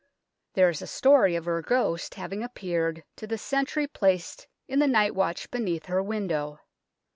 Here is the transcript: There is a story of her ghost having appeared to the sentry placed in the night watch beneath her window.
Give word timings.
There 0.55 0.67
is 0.67 0.81
a 0.81 0.87
story 0.87 1.35
of 1.35 1.45
her 1.45 1.61
ghost 1.61 2.15
having 2.15 2.41
appeared 2.41 3.03
to 3.17 3.27
the 3.27 3.37
sentry 3.37 3.85
placed 3.85 4.47
in 4.67 4.79
the 4.79 4.87
night 4.87 5.13
watch 5.13 5.51
beneath 5.51 5.85
her 5.85 6.01
window. 6.01 6.59